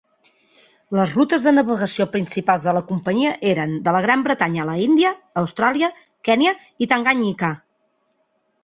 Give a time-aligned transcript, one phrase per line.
[0.99, 4.79] Les rutes de navegació principals de la companyia eren: de la Gran Bretanya a la
[4.87, 5.13] India,
[5.45, 5.95] Austràlia,
[6.31, 7.55] Kènia i Tanganyika.